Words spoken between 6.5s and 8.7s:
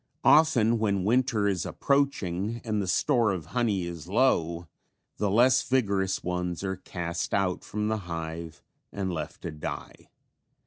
are cast out from the hive